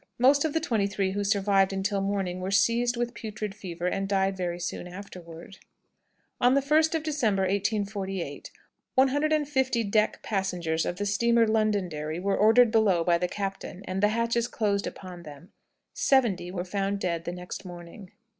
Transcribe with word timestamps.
Most 0.17 0.43
of 0.43 0.53
the 0.53 0.59
twenty 0.59 0.87
three 0.87 1.11
who 1.11 1.23
survived 1.23 1.71
until 1.71 2.01
morning 2.01 2.39
were 2.41 2.49
seized 2.49 2.97
with 2.97 3.13
putrid 3.13 3.53
fever 3.53 3.85
and 3.85 4.09
died 4.09 4.35
very 4.35 4.59
soon 4.59 4.87
afterward. 4.87 5.59
On 6.39 6.55
the 6.55 6.61
1st 6.61 6.95
of 6.95 7.03
December, 7.03 7.43
1848, 7.43 8.49
150 8.95 9.83
deck 9.83 10.23
passengers 10.23 10.87
of 10.87 10.95
the 10.95 11.05
steamer 11.05 11.45
Londonderry 11.45 12.19
were 12.19 12.35
ordered 12.35 12.71
below 12.71 13.03
by 13.03 13.19
the 13.19 13.27
captain 13.27 13.83
and 13.85 14.01
the 14.01 14.07
hatches 14.07 14.47
closed 14.47 14.87
upon 14.87 15.21
them: 15.21 15.51
seventy 15.93 16.49
were 16.49 16.65
found 16.65 16.99
dead 16.99 17.25
the 17.25 17.31
next 17.31 17.63
morning. 17.63 18.09